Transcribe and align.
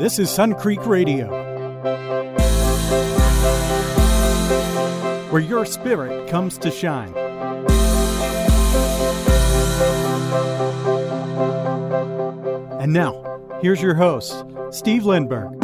This 0.00 0.18
is 0.18 0.30
Sun 0.30 0.54
Creek 0.54 0.86
Radio, 0.86 1.26
where 5.28 5.42
your 5.42 5.66
spirit 5.66 6.26
comes 6.26 6.56
to 6.56 6.70
shine. 6.70 7.14
And 12.80 12.94
now, 12.94 13.58
here's 13.60 13.82
your 13.82 13.92
host, 13.92 14.42
Steve 14.70 15.02
Lindberg. 15.02 15.62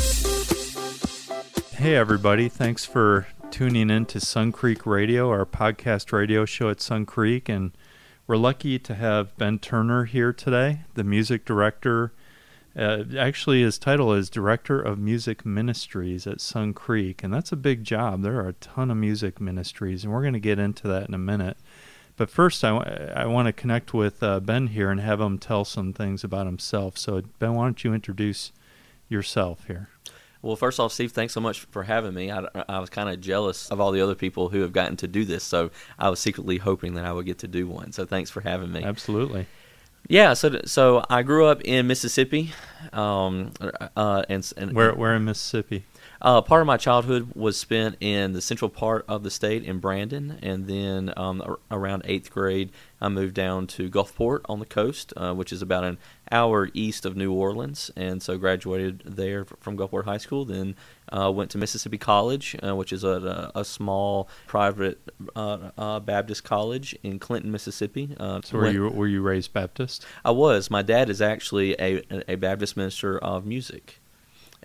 Hey, 1.73 1.96
everybody. 1.96 2.50
Thanks 2.50 2.84
for 2.84 3.29
tuning 3.50 3.89
in 3.89 4.05
to 4.05 4.21
Sun 4.21 4.53
Creek 4.53 4.84
Radio, 4.84 5.30
our 5.30 5.46
podcast 5.46 6.12
radio 6.12 6.45
show 6.45 6.68
at 6.68 6.82
Sun 6.82 7.07
Creek. 7.07 7.48
And 7.48 7.73
we're 8.27 8.37
lucky 8.37 8.79
to 8.80 8.96
have 8.96 9.34
Ben 9.39 9.59
Turner 9.59 10.05
here 10.05 10.34
today, 10.34 10.80
the 10.93 11.05
music 11.05 11.46
director. 11.46 12.12
Uh, 12.77 13.05
actually, 13.19 13.62
his 13.62 13.79
title 13.79 14.12
is 14.12 14.29
Director 14.29 14.80
of 14.80 14.98
Music 14.98 15.47
Ministries 15.47 16.27
at 16.27 16.43
Sun 16.43 16.75
Creek, 16.75 17.25
and 17.25 17.33
that's 17.33 17.51
a 17.51 17.57
big 17.57 17.85
job. 17.85 18.23
There 18.23 18.39
are 18.39 18.49
a 18.49 18.55
ton 18.55 18.91
of 18.91 18.99
music 18.99 19.41
ministries, 19.41 20.05
and 20.05 20.12
we're 20.12 20.21
going 20.21 20.35
to 20.35 20.41
get 20.41 20.59
into 20.59 20.87
that 20.89 21.09
in 21.09 21.15
a 21.15 21.19
minute. 21.19 21.57
But 22.19 22.29
first, 22.29 22.62
I, 22.65 22.79
w- 22.79 23.12
I 23.15 23.25
want 23.27 23.47
to 23.47 23.52
connect 23.52 23.95
with 23.95 24.23
uh, 24.23 24.41
Ben 24.41 24.69
here 24.69 24.91
and 24.91 25.01
have 25.01 25.21
him 25.21 25.39
tell 25.39 25.65
some 25.65 25.95
things 25.95 26.23
about 26.23 26.45
himself. 26.45 26.99
So, 26.99 27.23
Ben, 27.39 27.55
why 27.55 27.65
don't 27.65 27.83
you 27.83 27.95
introduce 27.95 28.52
yourself 29.09 29.66
here? 29.66 29.88
Well, 30.43 30.57
first 30.57 30.79
off, 30.79 30.93
Steve, 30.93 31.13
thanks 31.13 31.33
so 31.33 31.41
much 31.41 31.61
for 31.61 31.85
having 31.85 32.13
me. 32.13 32.30
I, 32.30 32.47
I 32.69 32.79
was 32.79 32.91
kind 32.91 33.09
of 33.09 33.21
jealous 33.23 33.71
of 33.71 33.80
all 33.80 33.91
the 33.91 34.02
other 34.02 34.15
people 34.15 34.51
who 34.51 34.61
have 34.61 34.73
gotten 34.73 34.97
to 34.99 35.09
do 35.09 35.24
this, 35.24 35.45
so 35.45 35.71
I 35.99 36.11
was 36.11 36.21
secretly 36.21 36.59
hoping 36.59 36.95
that 36.95 37.07
I 37.07 37.13
would 37.13 37.24
get 37.24 37.38
to 37.38 37.49
do 37.49 37.66
one. 37.66 37.93
So 37.93 38.05
thanks 38.05 38.30
for 38.30 38.43
having 38.43 38.71
me. 38.71 38.83
Absolutely. 38.85 39.47
Yeah, 40.09 40.34
so 40.34 40.60
so 40.65 41.05
I 41.10 41.23
grew 41.23 41.46
up 41.46 41.62
in 41.62 41.87
Mississippi, 41.87 42.52
um, 42.92 43.52
uh, 43.96 44.23
and, 44.29 44.52
and 44.57 44.73
where 44.73 44.95
where 44.95 45.15
in 45.15 45.24
Mississippi? 45.24 45.85
Uh, 46.20 46.40
part 46.40 46.60
of 46.60 46.66
my 46.66 46.76
childhood 46.76 47.30
was 47.34 47.59
spent 47.59 47.96
in 48.00 48.32
the 48.32 48.40
central 48.40 48.70
part 48.70 49.04
of 49.09 49.22
the 49.22 49.30
state 49.30 49.64
in 49.64 49.78
Brandon, 49.78 50.38
and 50.42 50.66
then 50.66 51.12
um, 51.16 51.56
around 51.70 52.02
eighth 52.06 52.30
grade, 52.30 52.70
I 53.00 53.09
moved 53.09 53.34
down 53.34 53.66
to 53.68 53.90
Gulfport 53.90 54.40
on 54.46 54.59
the 54.59 54.66
coast, 54.66 55.12
uh, 55.16 55.34
which 55.34 55.52
is 55.52 55.60
about 55.60 55.84
an 55.84 55.98
hour 56.30 56.70
east 56.72 57.04
of 57.04 57.16
New 57.16 57.32
Orleans, 57.32 57.90
and 57.96 58.22
so 58.22 58.38
graduated 58.38 59.02
there 59.04 59.44
from 59.44 59.76
Gulfport 59.76 60.04
High 60.04 60.16
School. 60.16 60.44
Then 60.44 60.74
uh, 61.12 61.30
went 61.30 61.50
to 61.52 61.59
Mississippi 61.59 61.98
College, 61.98 62.56
uh, 62.66 62.74
which 62.74 62.92
is 62.92 63.04
a, 63.04 63.52
a 63.54 63.64
small 63.64 64.28
private 64.47 64.98
uh, 65.37 65.70
uh, 65.76 66.00
Baptist 66.00 66.44
college 66.44 66.97
in 67.03 67.19
Clinton, 67.19 67.53
Mississippi. 67.53 68.14
so 68.19 68.42
were 68.53 68.62
went, 68.62 68.75
you 68.75 68.88
were 68.88 69.06
you 69.06 69.20
raised 69.20 69.53
Baptist? 69.53 70.06
I 70.25 70.31
was. 70.31 70.70
My 70.70 70.82
dad 70.82 71.10
is 71.10 71.20
actually 71.20 71.75
a 71.75 72.03
a 72.26 72.37
Baptist 72.37 72.76
minister 72.76 73.19
of 73.19 73.44
music. 73.44 74.00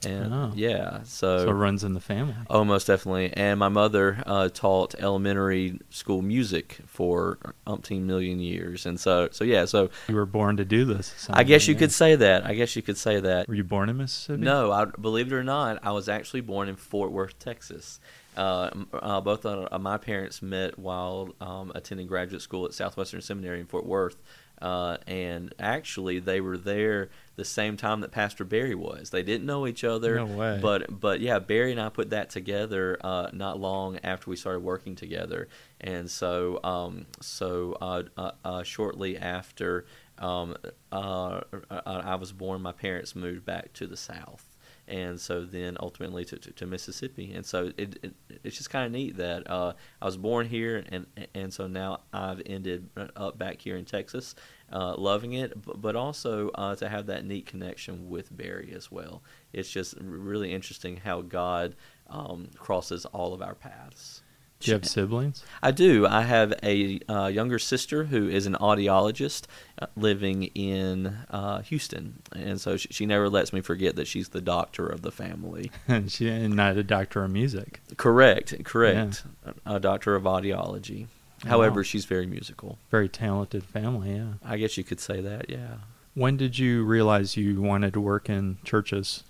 And 0.05 0.33
oh. 0.33 0.52
yeah, 0.55 1.03
so 1.03 1.45
so 1.45 1.49
it 1.49 1.53
runs 1.53 1.83
in 1.83 1.94
the 1.94 1.99
family. 1.99 2.35
Oh, 2.49 2.63
most 2.63 2.88
definitely. 2.88 3.31
And 3.33 3.59
my 3.59 3.69
mother 3.69 4.23
uh, 4.25 4.49
taught 4.49 4.95
elementary 4.99 5.80
school 5.89 6.21
music 6.21 6.80
for 6.88 7.38
umpteen 7.67 8.02
million 8.02 8.39
years, 8.39 8.85
and 8.85 8.99
so 8.99 9.29
so 9.31 9.44
yeah, 9.44 9.66
so 9.66 9.89
you 10.07 10.16
were 10.16 10.25
born 10.25 10.57
to 10.57 10.66
do 10.66 10.85
this. 10.85 11.27
I 11.29 11.44
guess 11.44 11.67
you 11.67 11.73
yeah. 11.73 11.79
could 11.79 11.91
say 11.91 12.16
that. 12.16 12.45
I 12.45 12.55
guess 12.55 12.75
you 12.75 12.81
could 12.81 12.97
say 12.97 13.19
that. 13.19 13.47
Were 13.47 13.55
you 13.55 13.63
born 13.63 13.89
in 13.89 13.97
Mississippi? 13.97 14.41
No, 14.41 14.72
I, 14.72 14.85
believe 14.85 15.31
it 15.31 15.35
or 15.35 15.44
not, 15.44 15.79
I 15.83 15.91
was 15.91 16.09
actually 16.09 16.41
born 16.41 16.67
in 16.67 16.75
Fort 16.75 17.11
Worth, 17.11 17.38
Texas. 17.39 17.99
Uh, 18.35 18.69
uh, 18.94 19.19
both 19.19 19.45
of 19.45 19.81
my 19.81 19.97
parents 19.97 20.41
met 20.41 20.79
while 20.79 21.35
um, 21.41 21.72
attending 21.75 22.07
graduate 22.07 22.41
school 22.41 22.66
at 22.66 22.73
Southwestern 22.73 23.22
Seminary 23.22 23.59
in 23.59 23.66
Fort 23.66 23.85
Worth. 23.85 24.17
Uh, 24.62 24.98
and 25.08 25.54
actually, 25.59 26.20
they 26.20 26.40
were 26.42 26.58
there 26.58 27.09
the 27.36 27.45
same 27.45 27.78
time 27.78 28.02
that 28.02 28.12
Pastor 28.12 28.44
Barry 28.44 28.76
was. 28.76 29.09
They 29.09 29.23
didn't 29.23 29.45
know 29.45 29.66
each 29.66 29.84
other. 29.84 30.16
No 30.16 30.26
way. 30.26 30.59
But 30.62 31.00
but 31.00 31.22
yeah, 31.22 31.40
Barry 31.40 31.72
and 31.72 31.81
I 31.81 31.90
put 31.90 32.12
that 32.12 32.30
together 32.30 32.98
uh, 33.03 33.30
not 33.34 33.59
long 33.59 33.97
after 34.03 34.30
we 34.30 34.35
started 34.35 34.59
working 34.59 34.96
together, 34.96 35.47
and 35.80 36.09
so 36.09 36.59
um, 36.63 37.08
so 37.19 37.78
uh, 37.81 38.03
uh, 38.18 38.31
uh 38.46 38.63
shortly 38.63 39.18
after 39.18 39.85
um, 40.19 40.56
uh, 40.91 41.41
I 41.72 42.16
was 42.16 42.31
born, 42.31 42.62
my 42.62 42.74
parents 42.74 43.16
moved 43.16 43.46
back 43.46 43.74
to 43.74 43.88
the 43.88 43.97
South 43.97 44.50
and 44.88 45.19
so 45.19 45.46
then 45.46 45.78
ultimately 45.80 46.25
to, 46.25 46.38
to, 46.38 46.52
to 46.52 46.66
Mississippi. 46.66 47.34
And 47.34 47.46
so 47.46 47.72
it, 47.78 48.00
it 48.03 48.14
it's 48.44 48.58
just 48.58 48.69
kind 48.69 48.86
of 48.86 48.92
neat 48.92 49.18
that 49.18 49.50
uh, 49.50 49.74
I 50.02 50.06
was 50.06 50.18
born 50.18 50.47
here, 50.47 50.84
and 50.90 51.06
and 51.34 51.53
so 51.53 51.68
now 51.68 52.02
I've 52.14 52.42
ended 52.46 52.90
up 53.16 53.38
back 53.38 53.62
here 53.62 53.78
in 53.78 53.86
Texas, 53.86 54.36
uh, 54.72 54.96
loving 54.97 55.34
it, 55.34 55.53
but, 55.81 55.96
also 55.96 56.50
uh, 56.56 56.75
to 56.75 56.90
have 56.90 57.06
that 57.08 57.25
neat 57.25 57.46
connection 57.46 58.09
with 58.09 58.36
Barry 58.36 58.72
as 58.75 58.91
well. 58.91 59.22
It's 59.53 59.70
just 59.70 59.96
really 60.00 60.53
interesting 60.53 60.97
how 60.97 61.22
God 61.22 61.75
um, 62.09 62.50
crosses 62.58 63.06
all 63.06 63.34
of 63.34 63.41
our 63.41 63.56
paths. 63.56 64.24
Do 64.61 64.72
you 64.72 64.75
have 64.75 64.88
siblings? 64.88 65.44
I 65.61 65.72
do. 65.72 66.05
I 66.05 66.22
have 66.22 66.53
a 66.63 66.99
uh, 67.07 67.27
younger 67.27 67.59
sister 67.59 68.05
who 68.05 68.29
is 68.29 68.45
an 68.45 68.55
audiologist 68.55 69.45
uh, 69.79 69.88
living 69.95 70.44
in 70.55 71.17
uh, 71.29 71.61
Houston, 71.61 72.22
and 72.33 72.59
so 72.59 72.77
she, 72.77 72.88
she, 72.91 73.05
never 73.05 73.29
lets 73.29 73.51
me 73.51 73.61
forget 73.61 73.95
that 73.95 74.07
she's 74.07 74.29
the 74.29 74.41
doctor 74.41 74.88
of 74.88 75.01
the 75.01 75.11
family. 75.11 75.72
And 75.88 76.11
she 76.11 76.29
She's 76.29 76.47
not 76.47 76.77
a 76.77 76.83
doctor 76.83 77.23
of 77.23 77.31
music. 77.31 77.81
Correct. 77.97 78.63
Correct. 78.63 79.23
Yeah. 79.45 79.53
A, 79.66 79.75
a, 79.75 79.79
doctor 79.79 80.16
of 80.16 80.23
audiology. 80.23 81.07
However, 81.45 81.83
she's 81.83 82.05
very 82.05 82.28
musical. 82.28 82.78
Very 82.89 83.09
talented 83.09 83.63
family. 83.63 84.16
Yeah. 84.16 84.33
I 84.43 84.57
guess 84.57 84.78
you 84.78 84.83
could 84.83 84.99
say 84.99 85.22
that. 85.22 85.49
Yeah. 85.49 85.78
When 86.13 86.38
did 86.38 86.57
you 86.57 86.83
realize 86.83 87.35
you 87.35 87.61
wanted 87.61 87.93
to 87.93 88.01
work 88.01 88.29
in 88.29 88.57
churches 88.63 89.23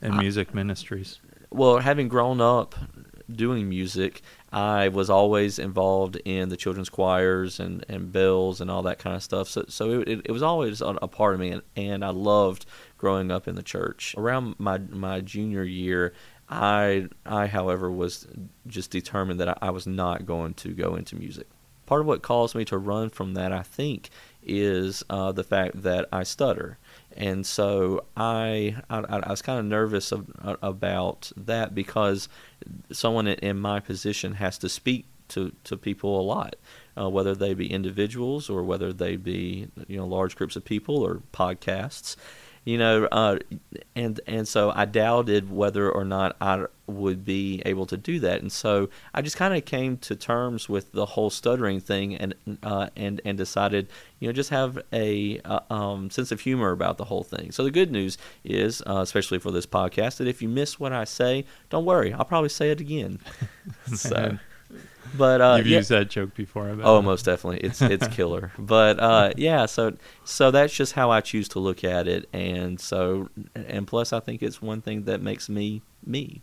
and 0.00 0.16
music 0.16 0.54
ministries? 0.54 1.20
Well, 1.50 1.78
having 1.78 2.08
grown 2.08 2.40
up 2.40 2.74
doing 3.30 3.68
music, 3.68 4.22
I 4.52 4.88
was 4.88 5.10
always 5.10 5.58
involved 5.58 6.16
in 6.24 6.48
the 6.48 6.56
children's 6.56 6.88
choirs 6.88 7.60
and, 7.60 7.84
and 7.88 8.10
bells 8.10 8.60
and 8.60 8.70
all 8.70 8.82
that 8.82 8.98
kind 8.98 9.16
of 9.16 9.22
stuff. 9.22 9.48
So 9.48 9.64
so 9.68 10.00
it, 10.00 10.22
it 10.24 10.32
was 10.32 10.42
always 10.42 10.80
a, 10.80 10.94
part 11.08 11.34
of 11.34 11.40
me, 11.40 11.50
and, 11.50 11.62
and 11.76 12.04
I 12.04 12.10
loved 12.10 12.66
growing 12.96 13.30
up 13.30 13.46
in 13.46 13.54
the 13.54 13.62
church. 13.62 14.14
Around 14.16 14.56
my 14.58 14.78
my 14.78 15.20
junior 15.20 15.64
year, 15.64 16.14
I 16.48 17.08
I 17.26 17.46
however 17.46 17.90
was 17.90 18.26
just 18.66 18.90
determined 18.90 19.40
that 19.40 19.48
I, 19.48 19.58
I 19.62 19.70
was 19.70 19.86
not 19.86 20.26
going 20.26 20.54
to 20.54 20.70
go 20.70 20.94
into 20.94 21.16
music. 21.16 21.46
Part 21.86 22.02
of 22.02 22.06
what 22.06 22.22
caused 22.22 22.54
me 22.54 22.66
to 22.66 22.76
run 22.76 23.08
from 23.08 23.32
that, 23.34 23.50
I 23.50 23.62
think, 23.62 24.10
is 24.42 25.02
uh, 25.08 25.32
the 25.32 25.44
fact 25.44 25.82
that 25.82 26.06
I 26.12 26.22
stutter 26.22 26.78
and 27.18 27.44
so 27.44 28.04
I 28.16 28.76
I, 28.88 29.00
I 29.00 29.30
was 29.30 29.42
kind 29.42 29.58
of 29.58 29.66
nervous 29.66 30.12
of, 30.12 30.30
about 30.62 31.30
that 31.36 31.74
because 31.74 32.28
someone 32.90 33.26
in 33.26 33.58
my 33.58 33.80
position 33.80 34.34
has 34.34 34.56
to 34.58 34.68
speak 34.68 35.06
to, 35.28 35.52
to 35.64 35.76
people 35.76 36.18
a 36.18 36.22
lot, 36.22 36.56
uh, 36.96 37.08
whether 37.08 37.34
they 37.34 37.52
be 37.52 37.70
individuals 37.70 38.48
or 38.48 38.62
whether 38.62 38.92
they 38.92 39.16
be 39.16 39.68
you 39.88 39.98
know 39.98 40.06
large 40.06 40.36
groups 40.36 40.56
of 40.56 40.64
people 40.64 40.96
or 40.96 41.22
podcasts 41.32 42.16
you 42.68 42.76
know, 42.76 43.08
uh, 43.10 43.38
and 43.96 44.20
and 44.26 44.46
so 44.46 44.70
I 44.76 44.84
doubted 44.84 45.50
whether 45.50 45.90
or 45.90 46.04
not 46.04 46.36
I 46.38 46.66
would 46.86 47.24
be 47.24 47.62
able 47.64 47.86
to 47.86 47.96
do 47.96 48.20
that, 48.20 48.42
and 48.42 48.52
so 48.52 48.90
I 49.14 49.22
just 49.22 49.38
kind 49.38 49.56
of 49.56 49.64
came 49.64 49.96
to 49.96 50.14
terms 50.14 50.68
with 50.68 50.92
the 50.92 51.06
whole 51.06 51.30
stuttering 51.30 51.80
thing, 51.80 52.14
and 52.14 52.34
uh, 52.62 52.90
and 52.94 53.22
and 53.24 53.38
decided, 53.38 53.88
you 54.20 54.28
know, 54.28 54.34
just 54.34 54.50
have 54.50 54.78
a 54.92 55.40
uh, 55.46 55.60
um, 55.70 56.10
sense 56.10 56.30
of 56.30 56.42
humor 56.42 56.72
about 56.72 56.98
the 56.98 57.06
whole 57.06 57.24
thing. 57.24 57.52
So 57.52 57.64
the 57.64 57.70
good 57.70 57.90
news 57.90 58.18
is, 58.44 58.82
uh, 58.86 58.98
especially 58.98 59.38
for 59.38 59.50
this 59.50 59.64
podcast, 59.64 60.18
that 60.18 60.28
if 60.28 60.42
you 60.42 60.48
miss 60.50 60.78
what 60.78 60.92
I 60.92 61.04
say, 61.04 61.46
don't 61.70 61.86
worry, 61.86 62.12
I'll 62.12 62.26
probably 62.26 62.50
say 62.50 62.70
it 62.70 62.82
again. 62.82 63.18
so. 63.94 64.38
But 65.16 65.40
uh, 65.40 65.54
you've 65.58 65.66
yeah. 65.66 65.76
used 65.78 65.90
that 65.90 66.10
joke 66.10 66.34
before. 66.34 66.76
oh, 66.82 67.02
most 67.02 67.24
definitely, 67.24 67.60
it's 67.60 67.80
it's 67.80 68.06
killer. 68.16 68.52
But 68.58 69.00
uh, 69.00 69.32
yeah, 69.36 69.66
so 69.66 69.96
so 70.24 70.50
that's 70.50 70.74
just 70.74 70.92
how 70.92 71.10
I 71.10 71.20
choose 71.20 71.48
to 71.50 71.58
look 71.58 71.84
at 71.84 72.08
it, 72.08 72.28
and 72.32 72.80
so 72.80 73.28
and 73.54 73.86
plus, 73.86 74.12
I 74.12 74.20
think 74.20 74.42
it's 74.42 74.60
one 74.60 74.80
thing 74.80 75.04
that 75.04 75.20
makes 75.22 75.48
me 75.48 75.82
me. 76.04 76.42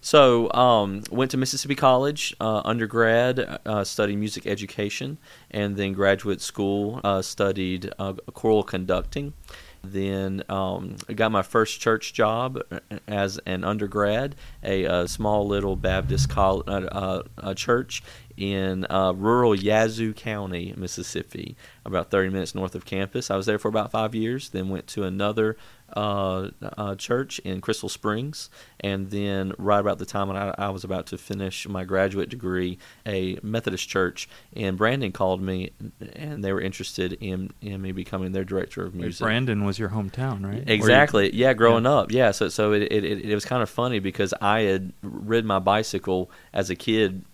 So 0.00 0.52
um, 0.52 1.02
went 1.10 1.30
to 1.32 1.36
Mississippi 1.36 1.74
College 1.74 2.34
uh, 2.40 2.62
undergrad, 2.64 3.58
uh, 3.66 3.84
studied 3.84 4.16
music 4.16 4.46
education, 4.46 5.18
and 5.50 5.76
then 5.76 5.92
graduate 5.92 6.40
school 6.40 7.00
uh, 7.02 7.22
studied 7.22 7.90
uh, 7.98 8.14
choral 8.32 8.62
conducting. 8.62 9.34
Then 9.82 10.42
um, 10.48 10.96
I 11.08 11.12
got 11.12 11.32
my 11.32 11.42
first 11.42 11.80
church 11.80 12.12
job 12.12 12.60
uh, 12.70 12.80
as 13.06 13.38
an 13.46 13.64
undergrad, 13.64 14.36
a, 14.62 14.84
a 14.84 15.08
small 15.08 15.46
little 15.46 15.76
Baptist 15.76 16.28
college, 16.28 16.66
uh, 16.68 17.22
uh, 17.38 17.54
church 17.54 18.02
in 18.36 18.86
uh, 18.90 19.12
rural 19.12 19.54
Yazoo 19.54 20.12
County, 20.12 20.72
Mississippi, 20.76 21.56
about 21.84 22.10
30 22.10 22.30
minutes 22.30 22.54
north 22.54 22.74
of 22.74 22.84
campus. 22.84 23.30
I 23.30 23.36
was 23.36 23.46
there 23.46 23.58
for 23.58 23.68
about 23.68 23.90
five 23.90 24.14
years, 24.14 24.50
then 24.50 24.68
went 24.68 24.86
to 24.88 25.04
another 25.04 25.56
uh, 25.96 26.48
uh, 26.76 26.94
church 26.96 27.38
in 27.40 27.60
Crystal 27.60 27.88
Springs, 27.88 28.50
and 28.80 29.10
then 29.10 29.52
right 29.58 29.80
about 29.80 29.98
the 29.98 30.06
time 30.06 30.28
when 30.28 30.36
I, 30.36 30.54
I, 30.58 30.68
was 30.68 30.84
about 30.84 31.06
to 31.06 31.18
finish 31.18 31.66
my 31.66 31.84
graduate 31.84 32.28
degree, 32.28 32.78
a 33.06 33.38
Methodist 33.42 33.88
church 33.88 34.28
in 34.52 34.76
Brandon 34.76 35.12
called 35.12 35.40
me, 35.40 35.70
and 36.14 36.44
they 36.44 36.52
were 36.52 36.60
interested 36.60 37.14
in, 37.14 37.50
in 37.62 37.80
me 37.80 37.92
becoming 37.92 38.32
their 38.32 38.44
director 38.44 38.84
of 38.84 38.94
music. 38.94 39.24
Brandon 39.24 39.64
was 39.64 39.78
your 39.78 39.88
hometown, 39.88 40.44
right? 40.44 40.62
Exactly. 40.66 41.32
You, 41.32 41.44
yeah, 41.44 41.54
growing 41.54 41.84
yeah. 41.84 41.92
up, 41.92 42.12
yeah. 42.12 42.30
So 42.32 42.48
so 42.48 42.72
it, 42.72 42.82
it 42.82 43.04
it 43.04 43.34
was 43.34 43.44
kind 43.44 43.62
of 43.62 43.70
funny 43.70 43.98
because 43.98 44.34
I 44.40 44.60
had 44.60 44.92
ridden 45.02 45.48
my 45.48 45.58
bicycle 45.58 46.30
as 46.52 46.68
a 46.68 46.76
kid 46.76 47.24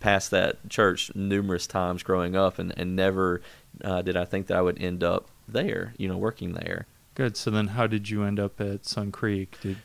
past 0.00 0.30
that 0.32 0.68
church 0.68 1.10
numerous 1.14 1.66
times 1.66 2.02
growing 2.02 2.36
up, 2.36 2.58
and 2.58 2.78
and 2.78 2.94
never 2.94 3.40
uh, 3.82 4.02
did 4.02 4.16
I 4.16 4.26
think 4.26 4.48
that 4.48 4.56
I 4.56 4.62
would 4.62 4.80
end 4.80 5.02
up 5.02 5.28
there, 5.48 5.94
you 5.96 6.08
know, 6.08 6.16
working 6.16 6.52
there. 6.52 6.86
Good. 7.14 7.36
So 7.36 7.50
then, 7.50 7.68
how 7.68 7.86
did 7.86 8.08
you 8.08 8.24
end 8.24 8.40
up 8.40 8.60
at 8.60 8.86
Sun 8.86 9.12
Creek? 9.12 9.58
Did 9.60 9.76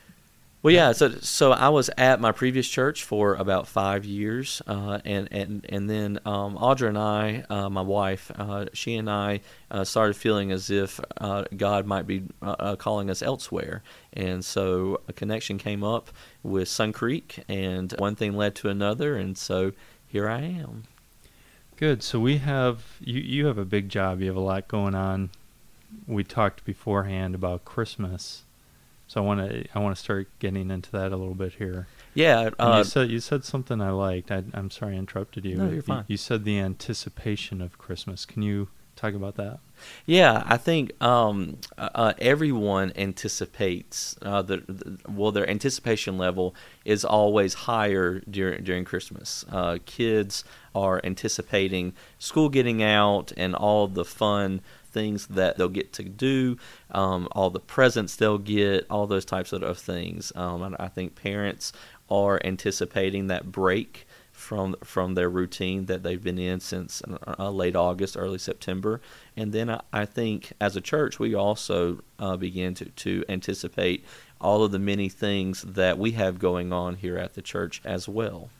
well, 0.60 0.74
yeah. 0.74 0.90
So, 0.90 1.10
so 1.20 1.52
I 1.52 1.68
was 1.68 1.88
at 1.96 2.20
my 2.20 2.32
previous 2.32 2.68
church 2.68 3.04
for 3.04 3.36
about 3.36 3.68
five 3.68 4.04
years, 4.04 4.60
uh, 4.66 4.98
and 5.04 5.28
and 5.30 5.64
and 5.68 5.88
then 5.88 6.18
um, 6.24 6.58
Audra 6.58 6.88
and 6.88 6.98
I, 6.98 7.44
uh, 7.48 7.70
my 7.70 7.82
wife, 7.82 8.32
uh, 8.34 8.66
she 8.72 8.96
and 8.96 9.08
I 9.08 9.40
uh, 9.70 9.84
started 9.84 10.14
feeling 10.16 10.50
as 10.50 10.68
if 10.68 10.98
uh, 11.18 11.44
God 11.56 11.86
might 11.86 12.08
be 12.08 12.24
uh, 12.42 12.74
calling 12.74 13.08
us 13.08 13.22
elsewhere, 13.22 13.84
and 14.12 14.44
so 14.44 15.00
a 15.06 15.12
connection 15.12 15.58
came 15.58 15.84
up 15.84 16.10
with 16.42 16.66
Sun 16.66 16.92
Creek, 16.92 17.44
and 17.48 17.92
one 17.98 18.16
thing 18.16 18.36
led 18.36 18.56
to 18.56 18.68
another, 18.68 19.14
and 19.16 19.38
so 19.38 19.72
here 20.08 20.28
I 20.28 20.40
am. 20.40 20.82
Good. 21.76 22.02
So 22.02 22.18
we 22.18 22.38
have 22.38 22.82
you. 22.98 23.20
You 23.20 23.46
have 23.46 23.58
a 23.58 23.64
big 23.64 23.88
job. 23.88 24.20
You 24.20 24.26
have 24.26 24.36
a 24.36 24.40
lot 24.40 24.66
going 24.66 24.96
on 24.96 25.30
we 26.06 26.24
talked 26.24 26.64
beforehand 26.64 27.34
about 27.34 27.64
Christmas, 27.64 28.42
so 29.06 29.22
I 29.22 29.26
want 29.26 29.48
to 29.48 29.64
I 29.74 29.78
want 29.78 29.96
to 29.96 30.02
start 30.02 30.28
getting 30.38 30.70
into 30.70 30.90
that 30.92 31.12
a 31.12 31.16
little 31.16 31.34
bit 31.34 31.54
here. 31.54 31.86
Yeah, 32.14 32.50
uh, 32.58 32.76
you 32.78 32.84
said 32.84 33.10
you 33.10 33.20
said 33.20 33.44
something 33.44 33.80
I 33.80 33.90
liked. 33.90 34.30
I, 34.30 34.44
am 34.54 34.70
sorry 34.70 34.94
I 34.94 34.98
interrupted 34.98 35.44
you. 35.44 35.56
No, 35.56 35.64
you're 35.64 35.74
you, 35.74 35.82
fine. 35.82 36.04
You 36.08 36.16
said 36.16 36.44
the 36.44 36.58
anticipation 36.58 37.60
of 37.60 37.78
Christmas. 37.78 38.24
Can 38.24 38.42
you 38.42 38.68
talk 38.98 39.14
about 39.14 39.36
that? 39.36 39.60
Yeah, 40.06 40.42
I 40.46 40.56
think 40.56 41.00
um, 41.02 41.58
uh, 41.76 41.88
uh 41.94 42.12
everyone 42.18 42.92
anticipates 42.96 44.16
uh, 44.22 44.42
the, 44.42 44.58
the, 44.68 44.98
well, 45.08 45.30
their 45.30 45.48
anticipation 45.48 46.18
level 46.18 46.54
is 46.84 47.04
always 47.04 47.54
higher 47.54 48.20
during 48.28 48.64
during 48.64 48.84
Christmas. 48.84 49.44
Uh, 49.50 49.78
kids 49.86 50.44
are 50.74 51.00
anticipating 51.04 51.92
school 52.18 52.48
getting 52.48 52.82
out 52.82 53.32
and 53.36 53.54
all 53.54 53.86
the 53.86 54.04
fun 54.04 54.60
things 54.90 55.26
that 55.28 55.56
they'll 55.56 55.68
get 55.68 55.92
to 55.92 56.02
do, 56.02 56.56
um, 56.90 57.28
all 57.32 57.50
the 57.50 57.60
presents 57.60 58.16
they'll 58.16 58.38
get, 58.38 58.86
all 58.90 59.06
those 59.06 59.24
types 59.24 59.52
of, 59.52 59.78
things. 59.78 60.32
Um, 60.34 60.74
I 60.78 60.88
think 60.88 61.14
parents 61.14 61.72
are 62.10 62.40
anticipating 62.42 63.26
that 63.28 63.52
break 63.52 64.07
from 64.38 64.76
from 64.84 65.14
their 65.14 65.28
routine 65.28 65.86
that 65.86 66.02
they've 66.02 66.22
been 66.22 66.38
in 66.38 66.60
since 66.60 67.02
uh, 67.38 67.50
late 67.50 67.74
August, 67.74 68.16
early 68.16 68.38
September. 68.38 69.00
And 69.36 69.52
then 69.52 69.68
I, 69.68 69.80
I 69.92 70.04
think 70.04 70.52
as 70.60 70.76
a 70.76 70.80
church, 70.80 71.18
we 71.18 71.34
also 71.34 72.00
uh, 72.18 72.36
begin 72.36 72.74
to, 72.74 72.84
to 72.86 73.24
anticipate 73.28 74.04
all 74.40 74.62
of 74.62 74.70
the 74.70 74.78
many 74.78 75.08
things 75.08 75.62
that 75.62 75.98
we 75.98 76.12
have 76.12 76.38
going 76.38 76.72
on 76.72 76.94
here 76.94 77.18
at 77.18 77.34
the 77.34 77.42
church 77.42 77.82
as 77.84 78.08
well. 78.08 78.50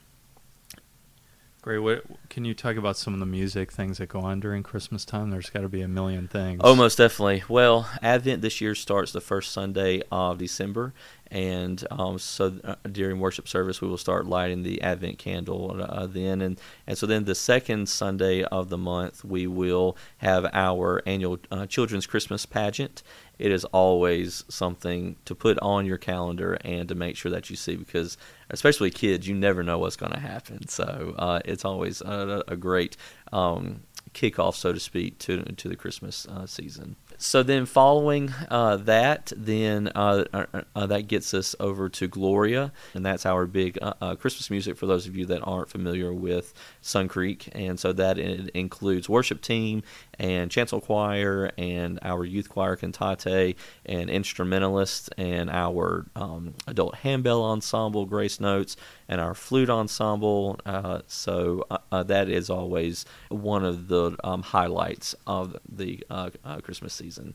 Great. 1.60 1.78
What, 1.78 2.04
can 2.30 2.44
you 2.44 2.54
talk 2.54 2.76
about 2.76 2.96
some 2.96 3.14
of 3.14 3.20
the 3.20 3.26
music 3.26 3.72
things 3.72 3.98
that 3.98 4.08
go 4.08 4.20
on 4.20 4.38
during 4.38 4.62
Christmas 4.62 5.04
time? 5.04 5.30
There's 5.30 5.50
got 5.50 5.62
to 5.62 5.68
be 5.68 5.82
a 5.82 5.88
million 5.88 6.28
things. 6.28 6.60
Oh, 6.62 6.76
most 6.76 6.98
definitely. 6.98 7.42
Well, 7.48 7.90
Advent 8.00 8.42
this 8.42 8.60
year 8.60 8.76
starts 8.76 9.10
the 9.10 9.20
first 9.20 9.50
Sunday 9.50 10.02
of 10.12 10.38
December, 10.38 10.94
and 11.32 11.84
um, 11.90 12.18
so 12.20 12.54
uh, 12.62 12.76
during 12.90 13.18
worship 13.18 13.48
service 13.48 13.80
we 13.80 13.88
will 13.88 13.98
start 13.98 14.26
lighting 14.26 14.62
the 14.62 14.80
Advent 14.82 15.18
candle 15.18 15.76
uh, 15.82 16.06
then, 16.06 16.40
and 16.40 16.60
and 16.86 16.96
so 16.96 17.06
then 17.06 17.24
the 17.24 17.34
second 17.34 17.88
Sunday 17.88 18.44
of 18.44 18.68
the 18.68 18.78
month 18.78 19.24
we 19.24 19.48
will 19.48 19.96
have 20.18 20.46
our 20.52 21.02
annual 21.06 21.40
uh, 21.50 21.66
children's 21.66 22.06
Christmas 22.06 22.46
pageant, 22.46 23.02
it 23.38 23.52
is 23.52 23.64
always 23.66 24.44
something 24.48 25.16
to 25.24 25.34
put 25.34 25.58
on 25.60 25.86
your 25.86 25.98
calendar 25.98 26.58
and 26.64 26.88
to 26.88 26.94
make 26.94 27.16
sure 27.16 27.30
that 27.30 27.50
you 27.50 27.56
see 27.56 27.76
because 27.76 28.18
especially 28.50 28.90
kids 28.90 29.28
you 29.28 29.34
never 29.34 29.62
know 29.62 29.78
what's 29.78 29.96
going 29.96 30.12
to 30.12 30.18
happen. 30.18 30.66
So 30.68 31.14
uh, 31.18 31.40
it's 31.44 31.64
always 31.64 32.00
a, 32.00 32.42
a 32.48 32.56
great 32.56 32.96
um, 33.32 33.82
kickoff 34.14 34.54
so 34.54 34.72
to 34.72 34.80
speak 34.80 35.18
to, 35.18 35.42
to 35.42 35.68
the 35.68 35.76
christmas 35.76 36.26
uh, 36.26 36.46
season 36.46 36.96
so 37.20 37.42
then 37.42 37.66
following 37.66 38.32
uh, 38.48 38.76
that, 38.76 39.32
then 39.36 39.90
uh, 39.92 40.24
uh, 40.32 40.62
uh, 40.76 40.86
that 40.86 41.08
gets 41.08 41.34
us 41.34 41.56
over 41.58 41.88
to 41.88 42.06
Gloria, 42.06 42.72
and 42.94 43.04
that's 43.04 43.26
our 43.26 43.44
big 43.44 43.76
uh, 43.82 44.14
Christmas 44.14 44.50
music 44.50 44.76
for 44.76 44.86
those 44.86 45.08
of 45.08 45.16
you 45.16 45.26
that 45.26 45.40
aren't 45.42 45.68
familiar 45.68 46.14
with 46.14 46.54
Sun 46.80 47.08
Creek. 47.08 47.48
And 47.52 47.78
so 47.78 47.92
that 47.92 48.18
includes 48.18 49.08
worship 49.08 49.42
team 49.42 49.82
and 50.16 50.48
chancel 50.48 50.80
choir 50.80 51.50
and 51.58 51.98
our 52.02 52.24
youth 52.24 52.48
choir 52.48 52.76
cantate 52.76 53.56
and 53.84 54.08
instrumentalists 54.08 55.10
and 55.18 55.50
our 55.50 56.06
um, 56.14 56.54
adult 56.68 56.94
handbell 56.96 57.42
ensemble, 57.42 58.06
Grace 58.06 58.38
Notes, 58.38 58.76
and 59.08 59.20
our 59.20 59.34
flute 59.34 59.70
ensemble. 59.70 60.60
So 61.08 61.66
that 61.90 62.28
is 62.28 62.48
always 62.48 63.04
one 63.28 63.64
of 63.64 63.88
the 63.88 63.97
um, 64.24 64.42
highlights 64.42 65.14
of 65.26 65.56
the 65.68 66.04
uh, 66.10 66.30
uh, 66.44 66.58
Christmas 66.60 66.94
season. 66.94 67.34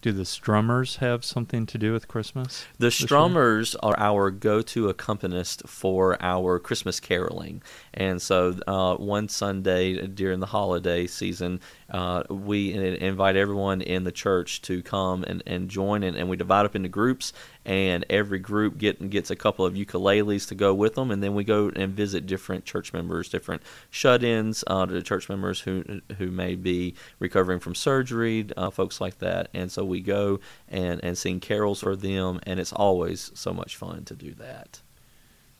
Do 0.00 0.12
the 0.12 0.22
strummers 0.22 0.98
have 0.98 1.24
something 1.24 1.66
to 1.66 1.76
do 1.76 1.92
with 1.92 2.06
Christmas? 2.06 2.64
The 2.78 2.86
strummers 2.86 3.74
year? 3.74 3.80
are 3.82 3.98
our 3.98 4.30
go-to 4.30 4.88
accompanist 4.88 5.66
for 5.66 6.16
our 6.22 6.60
Christmas 6.60 7.00
caroling, 7.00 7.62
and 7.92 8.22
so 8.22 8.56
uh, 8.68 8.94
one 8.94 9.28
Sunday 9.28 10.06
during 10.06 10.38
the 10.38 10.46
holiday 10.46 11.08
season, 11.08 11.60
uh, 11.90 12.22
we 12.28 12.74
invite 12.74 13.36
everyone 13.36 13.80
in 13.80 14.04
the 14.04 14.12
church 14.12 14.60
to 14.62 14.82
come 14.82 15.24
and, 15.24 15.42
and 15.46 15.70
join, 15.70 16.02
and, 16.02 16.16
and 16.16 16.28
we 16.28 16.36
divide 16.36 16.66
up 16.66 16.76
into 16.76 16.88
groups, 16.88 17.32
and 17.64 18.04
every 18.10 18.38
group 18.38 18.76
get, 18.76 19.08
gets 19.08 19.30
a 19.30 19.36
couple 19.36 19.64
of 19.64 19.74
ukuleles 19.74 20.46
to 20.48 20.54
go 20.54 20.74
with 20.74 20.94
them, 20.94 21.10
and 21.10 21.22
then 21.22 21.34
we 21.34 21.44
go 21.44 21.70
and 21.74 21.94
visit 21.94 22.26
different 22.26 22.66
church 22.66 22.92
members, 22.92 23.28
different 23.28 23.62
shut-ins, 23.90 24.62
uh, 24.66 24.84
to 24.84 25.02
church 25.02 25.28
members 25.28 25.60
who 25.60 26.02
who 26.18 26.30
may 26.30 26.54
be 26.54 26.94
recovering 27.18 27.58
from 27.58 27.74
surgery, 27.74 28.46
uh, 28.56 28.68
folks 28.68 29.00
like 29.00 29.18
that, 29.18 29.48
and 29.54 29.72
so 29.72 29.84
we 29.84 30.00
go 30.00 30.40
and 30.68 31.02
and 31.02 31.16
sing 31.16 31.40
carols 31.40 31.80
for 31.80 31.96
them, 31.96 32.38
and 32.42 32.60
it's 32.60 32.72
always 32.72 33.30
so 33.34 33.52
much 33.52 33.76
fun 33.76 34.04
to 34.04 34.14
do 34.14 34.34
that. 34.34 34.80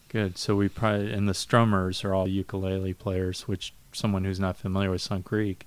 Good. 0.09 0.39
So 0.39 0.57
we 0.57 0.69
probably 0.69 1.13
and 1.13 1.29
the 1.29 1.33
strummers 1.33 2.05
are 2.05 2.15
all 2.15 2.29
ukulele 2.29 2.95
players, 2.95 3.49
which 3.49 3.73
someone 3.93 4.25
who's 4.25 4.41
not 4.41 4.57
familiar 4.57 4.91
with 4.91 5.01
Sun 5.01 5.23
Creek 5.23 5.67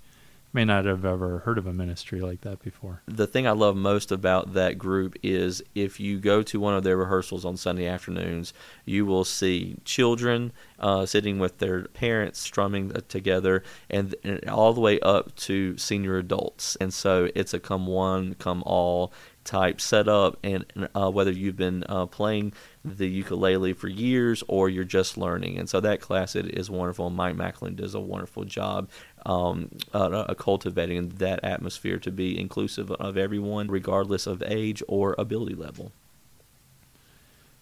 may 0.53 0.65
not 0.65 0.85
have 0.85 1.05
ever 1.05 1.39
heard 1.39 1.57
of 1.57 1.65
a 1.65 1.73
ministry 1.73 2.19
like 2.21 2.41
that 2.41 2.61
before. 2.61 3.01
The 3.05 3.27
thing 3.27 3.47
I 3.47 3.51
love 3.51 3.75
most 3.75 4.11
about 4.11 4.53
that 4.53 4.77
group 4.77 5.15
is 5.23 5.61
if 5.75 5.99
you 5.99 6.19
go 6.19 6.43
to 6.43 6.59
one 6.59 6.75
of 6.75 6.83
their 6.83 6.97
rehearsals 6.97 7.45
on 7.45 7.57
Sunday 7.57 7.87
afternoons, 7.87 8.53
you 8.85 9.05
will 9.05 9.23
see 9.23 9.77
children 9.85 10.51
uh, 10.79 11.05
sitting 11.05 11.39
with 11.39 11.59
their 11.59 11.83
parents 11.85 12.39
strumming 12.39 12.91
together, 13.07 13.63
and, 13.89 14.15
and, 14.23 14.47
all 14.49 14.73
the 14.73 14.81
way 14.81 14.99
up 15.01 15.35
to 15.35 15.77
senior 15.77 16.17
adults. 16.17 16.75
And 16.81 16.93
so 16.93 17.29
it's 17.35 17.53
a 17.53 17.59
come 17.59 17.87
one, 17.87 18.33
come 18.35 18.63
all 18.65 19.13
type 19.43 19.81
setup, 19.81 20.37
and 20.43 20.65
uh, 20.95 21.09
whether 21.09 21.31
you've 21.31 21.57
been 21.57 21.83
uh, 21.89 22.05
playing 22.05 22.53
the 22.83 23.07
ukulele 23.07 23.73
for 23.73 23.87
years 23.87 24.43
or 24.47 24.69
you're 24.69 24.83
just 24.83 25.17
learning. 25.17 25.57
And 25.57 25.69
so 25.69 25.79
that 25.79 26.01
class 26.01 26.35
it 26.35 26.57
is 26.57 26.69
wonderful. 26.69 27.09
Mike 27.09 27.35
Macklin 27.35 27.75
does 27.75 27.95
a 27.95 27.99
wonderful 27.99 28.43
job 28.43 28.89
um, 29.25 29.69
uh, 29.93 30.33
cultivating 30.35 31.09
that 31.09 31.43
atmosphere 31.43 31.97
to 31.99 32.11
be 32.11 32.39
inclusive 32.39 32.91
of 32.91 33.17
everyone, 33.17 33.67
regardless 33.67 34.27
of 34.27 34.43
age 34.45 34.81
or 34.87 35.15
ability 35.17 35.55
level. 35.55 35.91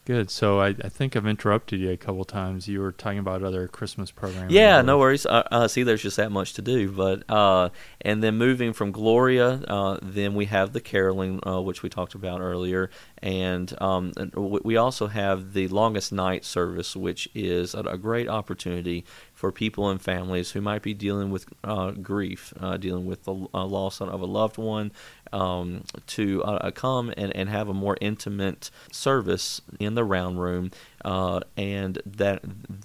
Good. 0.10 0.32
So 0.32 0.60
I, 0.60 0.70
I 0.70 0.90
think 0.90 1.16
I've 1.16 1.28
interrupted 1.28 1.80
you 1.80 1.92
a 1.92 1.96
couple 1.96 2.26
times. 2.26 2.68
You 2.68 2.82
were 2.82 2.92
talking 2.92 3.20
about 3.20 3.44
other 3.44 3.68
Christmas 3.68 4.10
programs. 4.10 4.52
Yeah, 4.52 4.82
no 4.82 4.98
worries. 4.98 5.28
Uh, 5.28 5.68
see, 5.68 5.84
there's 5.84 6.02
just 6.02 6.18
that 6.18 6.32
much 6.32 6.54
to 6.54 6.64
do. 6.64 6.92
But 6.92 7.30
uh, 7.30 7.70
and 8.02 8.24
then 8.24 8.36
moving 8.36 8.74
from 8.74 8.92
Gloria, 8.92 9.62
uh, 9.68 10.00
then 10.02 10.34
we 10.34 10.46
have 10.46 10.74
the 10.74 10.82
caroling, 10.82 11.40
uh, 11.46 11.62
which 11.62 11.84
we 11.84 11.90
talked 11.90 12.16
about 12.16 12.42
earlier, 12.42 12.90
and 13.22 13.72
um, 13.80 14.12
we 14.34 14.78
also 14.78 15.06
have 15.06 15.54
the 15.54 15.68
longest 15.68 16.12
night 16.12 16.44
service, 16.44 16.96
which 16.96 17.30
is 17.36 17.76
a, 17.76 17.96
great 18.00 18.28
opportunity 18.28 19.06
for 19.40 19.54
people 19.54 19.90
and 19.90 20.02
families 20.02 20.52
who 20.52 20.60
might 20.60 20.82
be 20.82 20.94
dealing 20.94 21.32
with 21.32 21.46
uh, 21.64 21.92
grief, 21.92 22.54
uh, 22.60 22.76
dealing 22.76 23.06
with 23.06 23.24
the 23.24 23.34
uh, 23.54 23.64
loss 23.66 24.02
of 24.02 24.20
a 24.20 24.26
loved 24.26 24.58
one, 24.58 24.92
um, 25.32 25.82
to 26.08 26.44
uh, 26.44 26.56
uh, 26.56 26.72
come 26.72 27.14
and, 27.16 27.34
and 27.34 27.48
have 27.48 27.70
a 27.70 27.74
more 27.74 27.96
intimate 28.02 28.70
service 28.92 29.62
in 29.80 29.96
the 29.96 30.04
round 30.04 30.42
room, 30.42 30.72
uh, 31.06 31.40
and 31.56 32.02
that 32.06 32.44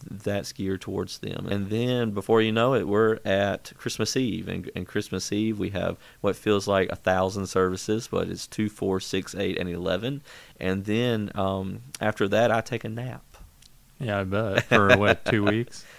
that's 0.08 0.52
geared 0.52 0.80
towards 0.80 1.18
them. 1.18 1.48
And 1.50 1.70
then 1.70 2.12
before 2.12 2.40
you 2.40 2.52
know 2.52 2.74
it, 2.74 2.86
we're 2.86 3.18
at 3.24 3.72
Christmas 3.76 4.16
Eve, 4.16 4.46
and, 4.46 4.70
and 4.76 4.86
Christmas 4.86 5.32
Eve 5.32 5.58
we 5.58 5.70
have 5.70 5.96
what 6.20 6.36
feels 6.36 6.68
like 6.68 6.88
a 6.88 6.96
thousand 6.96 7.48
services, 7.48 8.06
but 8.08 8.28
it's 8.28 8.46
two, 8.46 8.68
four, 8.68 9.00
six, 9.00 9.34
eight, 9.34 9.58
and 9.58 9.68
eleven. 9.68 10.22
And 10.60 10.84
then 10.84 11.32
um, 11.34 11.80
after 12.00 12.28
that, 12.28 12.52
I 12.52 12.60
take 12.60 12.84
a 12.84 12.88
nap. 12.88 13.24
Yeah, 13.98 14.20
I 14.20 14.24
bet 14.24 14.62
for 14.64 14.96
what 14.96 15.24
two 15.24 15.42
weeks. 15.42 15.84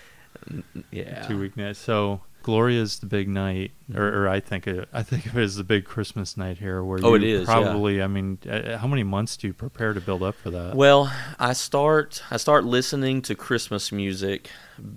Yeah, 0.92 1.28
two 1.28 1.40
week 1.40 1.58
night. 1.58 1.76
So 1.78 2.22
Gloria 2.44 2.80
is 2.82 3.00
the 3.00 3.08
big 3.08 3.28
night, 3.28 3.72
or, 3.94 4.02
Mm-hmm. 4.02 4.18
or 4.18 4.30
I 4.30 4.40
think 4.40 4.68
it, 4.68 4.88
I 4.94 5.02
think 5.02 5.26
of 5.26 5.36
it 5.38 5.42
as 5.44 5.56
the 5.56 5.64
big 5.64 5.86
Christmas 5.86 6.38
night 6.38 6.60
here. 6.60 6.84
Where 6.84 7.00
Oh, 7.04 7.10
you 7.10 7.16
it 7.16 7.24
is, 7.24 7.40
yeah. 7.48 7.54
probably. 7.54 8.02
I 8.04 8.08
mean, 8.08 8.38
uh, 8.50 8.78
how 8.78 8.88
many 8.88 9.04
months 9.04 9.36
do 9.38 9.48
you 9.48 9.54
prepare 9.54 9.94
to 9.94 10.02
build 10.02 10.22
up 10.22 10.36
for 10.36 10.52
that? 10.52 10.76
Well, 10.76 11.12
I 11.40 11.54
start 11.54 12.22
I 12.30 12.38
start 12.38 12.64
listening 12.66 13.22
to 13.24 13.36
Christmas 13.36 13.92
music 13.92 14.50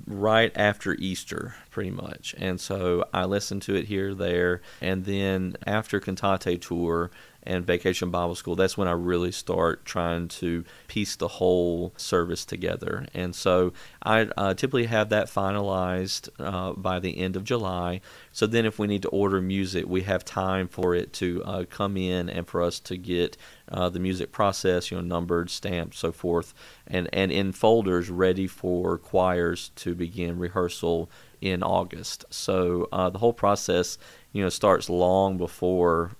right 0.06 0.52
after 0.56 0.94
Easter, 0.94 1.54
pretty 1.70 1.90
much, 1.90 2.34
and 2.38 2.60
so 2.60 3.04
I 3.14 3.24
listen 3.24 3.60
to 3.60 3.74
it 3.74 3.86
here, 3.86 4.14
there, 4.14 4.60
and 4.82 5.04
then 5.06 5.56
after 5.66 6.00
Cantate 6.00 6.60
tour 6.60 7.10
and 7.48 7.66
Vacation 7.66 8.10
Bible 8.10 8.34
School, 8.34 8.54
that's 8.54 8.76
when 8.76 8.86
I 8.86 8.92
really 8.92 9.32
start 9.32 9.86
trying 9.86 10.28
to 10.28 10.64
piece 10.86 11.16
the 11.16 11.28
whole 11.28 11.94
service 11.96 12.44
together. 12.44 13.06
And 13.14 13.34
so 13.34 13.72
I 14.02 14.28
uh, 14.36 14.52
typically 14.52 14.84
have 14.84 15.08
that 15.08 15.28
finalized 15.28 16.28
uh, 16.38 16.74
by 16.74 16.98
the 16.98 17.18
end 17.18 17.36
of 17.36 17.44
July. 17.44 18.02
So 18.32 18.46
then, 18.46 18.66
if 18.66 18.78
we 18.78 18.86
need 18.86 19.02
to 19.02 19.08
order 19.08 19.40
music, 19.40 19.86
we 19.88 20.02
have 20.02 20.24
time 20.24 20.68
for 20.68 20.94
it 20.94 21.12
to 21.14 21.42
uh, 21.44 21.64
come 21.64 21.96
in 21.96 22.28
and 22.28 22.46
for 22.46 22.62
us 22.62 22.78
to 22.80 22.98
get 22.98 23.38
uh, 23.70 23.88
the 23.88 23.98
music 23.98 24.30
processed, 24.30 24.90
you 24.90 24.98
know, 24.98 25.02
numbered, 25.02 25.48
stamped, 25.48 25.96
so 25.96 26.12
forth, 26.12 26.52
and 26.86 27.08
and 27.12 27.32
in 27.32 27.52
folders 27.52 28.10
ready 28.10 28.46
for 28.46 28.98
choirs 28.98 29.70
to 29.76 29.94
begin 29.94 30.38
rehearsal 30.38 31.10
in 31.40 31.62
August. 31.62 32.24
So 32.30 32.88
uh, 32.92 33.10
the 33.10 33.18
whole 33.18 33.32
process, 33.32 33.98
you 34.32 34.42
know, 34.42 34.48
starts 34.48 34.88
long 34.90 35.36
before 35.36 36.12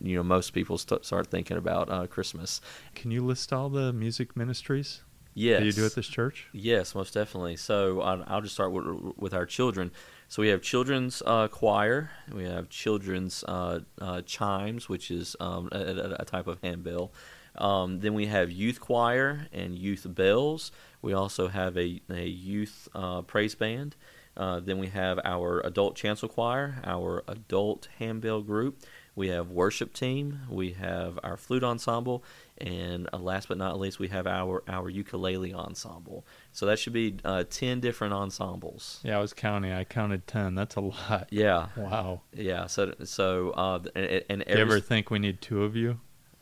you 0.00 0.16
know 0.16 0.22
most 0.22 0.52
people 0.52 0.78
st- 0.78 1.04
start 1.04 1.28
thinking 1.28 1.56
about 1.56 1.90
uh, 1.90 2.06
Christmas. 2.06 2.60
Can 2.94 3.10
you 3.10 3.24
list 3.24 3.52
all 3.52 3.68
the 3.68 3.92
music 3.92 4.36
ministries 4.36 5.02
Yes, 5.34 5.60
that 5.60 5.66
you 5.66 5.72
do 5.72 5.86
at 5.86 5.94
this 5.94 6.08
church? 6.08 6.48
Yes, 6.52 6.96
most 6.96 7.14
definitely. 7.14 7.54
So 7.56 8.00
I'll, 8.00 8.24
I'll 8.26 8.40
just 8.40 8.54
start 8.54 8.72
with, 8.72 9.14
with 9.16 9.34
our 9.34 9.46
children. 9.46 9.92
So 10.26 10.42
we 10.42 10.48
have 10.48 10.62
children's 10.62 11.22
uh, 11.24 11.46
choir, 11.46 12.10
we 12.32 12.44
have 12.44 12.68
children's 12.68 13.44
uh, 13.44 13.80
uh, 14.00 14.22
chimes, 14.22 14.88
which 14.88 15.12
is 15.12 15.36
um, 15.38 15.68
a, 15.70 15.78
a, 15.78 16.16
a 16.20 16.24
type 16.24 16.48
of 16.48 16.58
handbell. 16.62 17.12
Um, 17.58 18.00
then 18.00 18.14
we 18.14 18.26
have 18.26 18.50
youth 18.50 18.80
choir 18.80 19.46
and 19.52 19.76
youth 19.76 20.06
bells. 20.08 20.72
We 21.02 21.12
also 21.12 21.48
have 21.48 21.76
a, 21.76 22.00
a 22.10 22.26
youth 22.26 22.88
uh, 22.94 23.22
praise 23.22 23.54
band. 23.54 23.96
Uh, 24.36 24.60
then 24.60 24.78
we 24.78 24.86
have 24.88 25.18
our 25.24 25.60
adult 25.64 25.96
chancel 25.96 26.28
choir, 26.28 26.80
our 26.84 27.24
adult 27.26 27.88
handbell 27.98 28.40
group. 28.40 28.82
We 29.16 29.28
have 29.30 29.50
worship 29.50 29.92
team. 29.92 30.42
We 30.48 30.74
have 30.74 31.18
our 31.24 31.36
flute 31.36 31.64
ensemble, 31.64 32.22
and 32.56 33.08
uh, 33.12 33.18
last 33.18 33.48
but 33.48 33.58
not 33.58 33.80
least, 33.80 33.98
we 33.98 34.06
have 34.08 34.28
our 34.28 34.62
our 34.68 34.88
ukulele 34.88 35.52
ensemble. 35.52 36.24
So 36.52 36.66
that 36.66 36.78
should 36.78 36.92
be 36.92 37.16
uh, 37.24 37.42
ten 37.50 37.80
different 37.80 38.14
ensembles. 38.14 39.00
Yeah, 39.02 39.18
I 39.18 39.20
was 39.20 39.32
counting. 39.32 39.72
I 39.72 39.82
counted 39.82 40.28
ten. 40.28 40.54
That's 40.54 40.76
a 40.76 40.82
lot. 40.82 41.26
Yeah, 41.30 41.66
Wow. 41.76 42.20
yeah. 42.32 42.66
So 42.68 42.94
so 43.02 43.50
uh, 43.50 43.80
and, 43.96 44.22
and 44.30 44.44
Do 44.46 44.52
you 44.52 44.60
ever 44.60 44.78
think 44.78 45.10
we 45.10 45.18
need 45.18 45.40
two 45.40 45.64
of 45.64 45.74
you? 45.74 45.98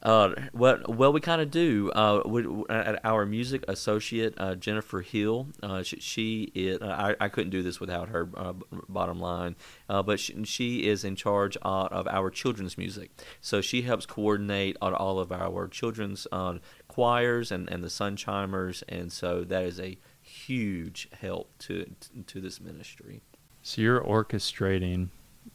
Uh, 0.07 0.31
well, 0.53 0.79
well, 0.89 1.13
we 1.13 1.21
kind 1.21 1.43
of 1.43 1.51
do. 1.51 1.91
Uh, 1.91 2.23
we, 2.25 2.47
uh, 2.71 2.95
our 3.03 3.27
music 3.27 3.65
associate 3.67 4.35
uh, 4.39 4.55
Jennifer 4.55 5.01
Hill, 5.01 5.49
uh, 5.65 5.83
she, 5.83 5.99
she 5.99 6.53
is. 6.55 6.81
I, 6.81 7.17
I 7.21 7.29
couldn't 7.29 7.51
do 7.51 7.61
this 7.61 7.81
without 7.81 8.11
her. 8.11 8.29
Uh, 8.37 8.53
bottom 8.89 9.19
line, 9.19 9.57
uh, 9.89 10.05
but 10.05 10.21
she, 10.21 10.45
she 10.45 10.87
is 10.87 11.05
in 11.05 11.17
charge 11.17 11.57
uh, 11.63 11.89
of 11.91 12.07
our 12.07 12.31
children's 12.31 12.79
music. 12.79 13.11
So 13.41 13.61
she 13.61 13.83
helps 13.83 14.07
coordinate 14.07 14.77
on 14.81 14.95
all 14.95 15.19
of 15.19 15.33
our 15.33 15.67
children's 15.67 16.29
uh, 16.31 16.59
choirs 16.87 17.51
and, 17.51 17.69
and 17.69 17.83
the 17.83 17.91
sun 17.91 18.15
chimers, 18.15 18.85
and 18.89 19.13
so 19.13 19.43
that 19.43 19.65
is 19.65 19.81
a 19.81 19.99
huge 20.23 21.09
help 21.21 21.51
to 21.59 21.85
to 22.29 22.41
this 22.41 22.61
ministry. 22.61 23.23
So 23.65 23.83
you're 23.83 24.01
orchestrating 24.01 25.09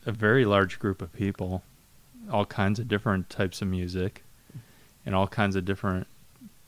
a 0.05 0.11
very 0.11 0.43
large 0.43 0.77
group 0.77 1.01
of 1.01 1.13
people, 1.13 1.63
all 2.29 2.45
kinds 2.45 2.79
of 2.79 2.89
different 2.89 3.29
types 3.29 3.61
of 3.61 3.69
music, 3.69 4.25
and 5.05 5.15
all 5.15 5.27
kinds 5.27 5.55
of 5.55 5.65
different 5.65 6.07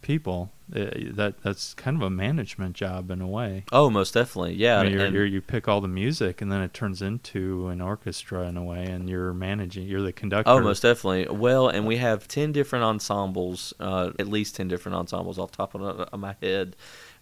people. 0.02 0.52
Uh, 0.74 0.86
that 1.12 1.36
that's 1.44 1.74
kind 1.76 1.96
of 1.98 2.02
a 2.04 2.10
management 2.10 2.74
job 2.76 3.12
in 3.12 3.22
a 3.22 3.28
way. 3.28 3.64
Oh, 3.72 3.90
most 3.90 4.14
definitely, 4.14 4.54
yeah. 4.56 4.80
I 4.80 4.84
mean, 4.84 4.94
you're, 4.94 5.06
and- 5.06 5.14
you're, 5.14 5.26
you 5.26 5.42
pick 5.42 5.68
all 5.68 5.82
the 5.82 5.88
music, 5.88 6.42
and 6.42 6.52
then 6.52 6.62
it 6.62 6.74
turns 6.74 7.02
into 7.02 7.68
an 7.68 7.80
orchestra 7.82 8.44
in 8.48 8.58
a 8.58 8.64
way, 8.64 8.86
and 8.86 9.10
you're 9.10 9.34
managing. 9.34 9.86
You're 9.88 10.02
the 10.02 10.14
conductor. 10.14 10.50
Oh, 10.50 10.60
most 10.62 10.82
definitely. 10.82 11.28
Well, 11.36 11.68
and 11.68 11.86
we 11.86 11.98
have 11.98 12.28
10 12.28 12.54
different 12.54 12.84
ensembles, 12.86 13.74
uh, 13.80 14.12
at 14.18 14.28
least 14.28 14.56
10 14.56 14.68
different 14.68 14.96
ensembles 14.96 15.38
off 15.38 15.52
the 15.52 15.58
top 15.58 15.76
of 15.76 16.20
my 16.20 16.36
head. 16.42 16.76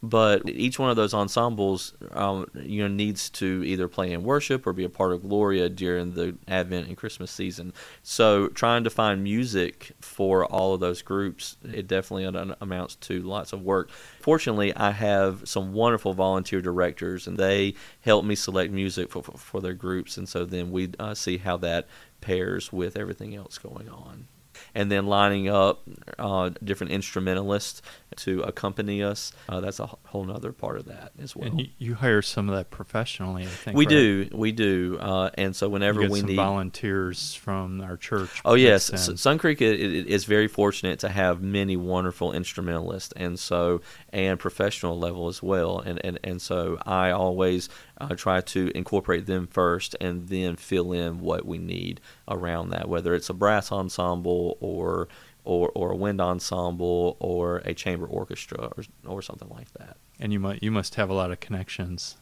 But 0.03 0.49
each 0.49 0.79
one 0.79 0.89
of 0.89 0.95
those 0.95 1.13
ensembles, 1.13 1.93
um, 2.11 2.47
you 2.55 2.81
know, 2.81 2.87
needs 2.87 3.29
to 3.31 3.63
either 3.63 3.87
play 3.87 4.11
in 4.11 4.23
worship 4.23 4.65
or 4.65 4.73
be 4.73 4.83
a 4.83 4.89
part 4.89 5.11
of 5.11 5.21
Gloria 5.21 5.69
during 5.69 6.13
the 6.13 6.35
Advent 6.47 6.87
and 6.87 6.97
Christmas 6.97 7.29
season. 7.29 7.71
So, 8.01 8.47
trying 8.47 8.83
to 8.83 8.89
find 8.89 9.23
music 9.23 9.91
for 10.01 10.45
all 10.45 10.73
of 10.73 10.79
those 10.79 11.03
groups, 11.03 11.57
it 11.63 11.87
definitely 11.87 12.25
amounts 12.61 12.95
to 12.95 13.21
lots 13.21 13.53
of 13.53 13.61
work. 13.61 13.91
Fortunately, 14.19 14.75
I 14.75 14.89
have 14.89 15.47
some 15.47 15.71
wonderful 15.71 16.13
volunteer 16.13 16.61
directors, 16.61 17.27
and 17.27 17.37
they 17.37 17.75
help 18.01 18.25
me 18.25 18.33
select 18.33 18.73
music 18.73 19.11
for, 19.11 19.21
for, 19.21 19.61
their 19.61 19.73
groups. 19.73 20.17
And 20.17 20.27
so 20.27 20.45
then 20.45 20.71
we 20.71 20.89
uh, 20.97 21.13
see 21.13 21.37
how 21.37 21.57
that 21.57 21.87
pairs 22.21 22.73
with 22.73 22.97
everything 22.97 23.35
else 23.35 23.59
going 23.59 23.87
on. 23.89 24.27
And 24.73 24.91
then 24.91 25.07
lining 25.07 25.49
up 25.49 25.81
uh, 26.17 26.51
different 26.63 26.91
instrumentalists 26.91 27.81
to 28.17 28.41
accompany 28.41 29.01
us. 29.03 29.31
Uh, 29.47 29.59
that's 29.59 29.79
a 29.79 29.87
whole 29.87 30.29
other 30.31 30.51
part 30.51 30.77
of 30.77 30.85
that 30.85 31.11
as 31.21 31.35
well. 31.35 31.49
And 31.49 31.69
you, 31.77 31.95
hire 31.95 32.21
some 32.21 32.49
of 32.49 32.55
that 32.55 32.69
professionally, 32.69 33.43
I 33.43 33.47
think. 33.47 33.77
we 33.77 33.85
right? 33.85 33.89
do, 33.89 34.29
we 34.33 34.51
do. 34.51 34.97
Uh, 34.99 35.29
and 35.35 35.55
so 35.55 35.69
whenever 35.69 36.01
we 36.07 36.19
some 36.19 36.29
need 36.29 36.35
volunteers 36.35 37.33
from 37.33 37.81
our 37.81 37.97
church. 37.97 38.41
Oh 38.45 38.55
yes, 38.55 38.91
mixed 38.91 39.07
in. 39.07 39.13
S- 39.15 39.21
Sun 39.21 39.37
Creek 39.37 39.61
is 39.61 40.25
very 40.25 40.47
fortunate 40.47 40.99
to 40.99 41.09
have 41.09 41.41
many 41.41 41.77
wonderful 41.77 42.33
instrumentalists, 42.33 43.13
and 43.15 43.39
so 43.39 43.81
and 44.11 44.39
professional 44.39 44.97
level 44.97 45.27
as 45.27 45.41
well. 45.41 45.79
And 45.79 46.03
and, 46.03 46.19
and 46.23 46.41
so 46.41 46.77
I 46.85 47.11
always 47.11 47.69
uh, 47.99 48.15
try 48.15 48.41
to 48.41 48.71
incorporate 48.75 49.25
them 49.25 49.47
first, 49.47 49.95
and 50.01 50.27
then 50.27 50.55
fill 50.55 50.91
in 50.91 51.19
what 51.19 51.45
we 51.45 51.57
need 51.57 52.01
around 52.27 52.69
that, 52.69 52.89
whether 52.89 53.13
it's 53.13 53.29
a 53.29 53.33
brass 53.33 53.71
ensemble 53.71 54.57
or 54.59 55.07
or, 55.43 55.71
or 55.73 55.91
a 55.91 55.95
wind 55.95 56.21
ensemble 56.21 57.17
or 57.19 57.57
a 57.65 57.73
chamber 57.73 58.05
orchestra 58.05 58.69
or 58.77 58.83
or 59.05 59.21
something 59.21 59.49
like 59.49 59.71
that. 59.73 59.97
and 60.19 60.31
you 60.31 60.39
must 60.39 60.63
you 60.63 60.71
must 60.71 60.95
have 60.95 61.09
a 61.09 61.13
lot 61.13 61.31
of 61.31 61.39
connections. 61.39 62.17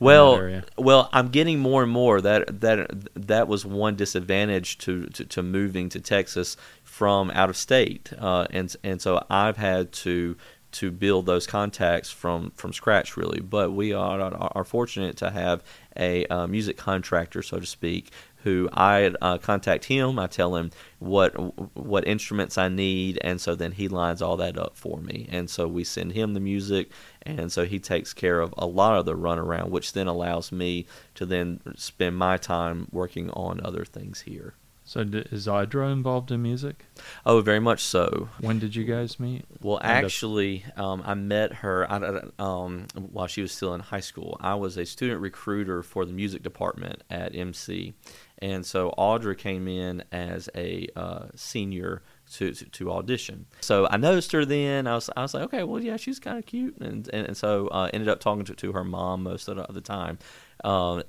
Well, 0.00 0.62
well, 0.78 1.10
I'm 1.12 1.28
getting 1.28 1.58
more 1.58 1.82
and 1.82 1.92
more 1.92 2.20
that 2.22 2.60
that 2.62 2.90
that 3.14 3.48
was 3.48 3.66
one 3.66 3.96
disadvantage 3.96 4.78
to, 4.78 5.06
to, 5.06 5.24
to 5.26 5.42
moving 5.42 5.90
to 5.90 6.00
Texas 6.00 6.56
from 6.84 7.30
out 7.32 7.50
of 7.50 7.56
state, 7.56 8.12
uh, 8.18 8.46
and 8.50 8.74
and 8.82 9.00
so 9.02 9.24
I've 9.28 9.58
had 9.58 9.92
to 9.92 10.36
to 10.70 10.90
build 10.90 11.26
those 11.26 11.46
contacts 11.46 12.10
from 12.10 12.50
from 12.52 12.72
scratch 12.72 13.16
really. 13.16 13.40
But 13.40 13.72
we 13.72 13.92
are 13.92 14.20
are 14.20 14.64
fortunate 14.64 15.16
to 15.18 15.30
have 15.30 15.62
a 15.98 16.24
uh, 16.26 16.46
music 16.46 16.78
contractor, 16.78 17.42
so 17.42 17.60
to 17.60 17.66
speak, 17.66 18.10
who 18.48 18.66
I 18.72 19.12
uh, 19.20 19.36
contact 19.36 19.84
him. 19.84 20.18
I 20.18 20.26
tell 20.26 20.56
him 20.56 20.70
what 21.00 21.32
what 21.76 22.08
instruments 22.08 22.56
I 22.56 22.68
need, 22.68 23.18
and 23.22 23.38
so 23.40 23.54
then 23.54 23.72
he 23.72 23.88
lines 23.88 24.22
all 24.22 24.38
that 24.38 24.56
up 24.56 24.74
for 24.74 24.98
me. 25.00 25.28
And 25.30 25.50
so 25.50 25.68
we 25.68 25.84
send 25.84 26.12
him 26.12 26.32
the 26.32 26.40
music, 26.40 26.90
and 27.22 27.52
so 27.52 27.66
he 27.66 27.78
takes 27.78 28.14
care 28.14 28.40
of 28.40 28.54
a 28.56 28.66
lot 28.66 28.98
of 28.98 29.04
the 29.04 29.14
runaround, 29.14 29.68
which 29.68 29.92
then 29.92 30.06
allows 30.06 30.50
me 30.50 30.86
to 31.14 31.26
then 31.26 31.60
spend 31.76 32.16
my 32.16 32.38
time 32.38 32.88
working 32.90 33.28
on 33.30 33.60
other 33.62 33.84
things 33.84 34.22
here. 34.22 34.54
So 34.88 35.04
d- 35.04 35.26
is 35.30 35.46
Audra 35.46 35.92
involved 35.92 36.30
in 36.30 36.40
music? 36.40 36.86
Oh, 37.26 37.42
very 37.42 37.60
much 37.60 37.84
so. 37.84 38.30
When 38.40 38.58
did 38.58 38.74
you 38.74 38.84
guys 38.84 39.20
meet? 39.20 39.44
Well, 39.60 39.78
actually, 39.82 40.64
um, 40.78 41.02
I 41.04 41.12
met 41.12 41.52
her 41.56 41.86
um, 42.38 42.86
while 42.94 43.26
she 43.26 43.42
was 43.42 43.52
still 43.52 43.74
in 43.74 43.80
high 43.80 44.00
school. 44.00 44.38
I 44.40 44.54
was 44.54 44.78
a 44.78 44.86
student 44.86 45.20
recruiter 45.20 45.82
for 45.82 46.06
the 46.06 46.14
music 46.14 46.42
department 46.42 47.02
at 47.10 47.36
MC, 47.36 47.92
and 48.40 48.64
so 48.64 48.94
Audra 48.96 49.36
came 49.36 49.68
in 49.68 50.04
as 50.12 50.48
a 50.54 50.86
uh, 50.96 51.26
senior 51.34 52.02
to, 52.32 52.52
to, 52.52 52.64
to 52.66 52.92
audition. 52.92 53.46
So 53.60 53.88
I 53.90 53.96
noticed 53.96 54.32
her 54.32 54.44
then. 54.44 54.86
I 54.86 54.94
was 54.94 55.10
I 55.16 55.22
was 55.22 55.34
like, 55.34 55.44
okay, 55.44 55.62
well, 55.64 55.82
yeah, 55.82 55.96
she's 55.96 56.18
kind 56.18 56.38
of 56.38 56.46
cute, 56.46 56.76
and, 56.78 57.08
and 57.12 57.26
and 57.26 57.36
so 57.36 57.68
uh, 57.68 57.90
ended 57.92 58.08
up 58.08 58.20
talking 58.20 58.44
to, 58.44 58.54
to 58.54 58.72
her 58.72 58.84
mom 58.84 59.22
most 59.22 59.48
of 59.48 59.56
the, 59.56 59.62
of 59.62 59.74
the 59.74 59.80
time, 59.80 60.18
uh, 60.64 61.02